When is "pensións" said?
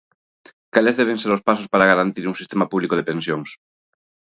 3.09-3.49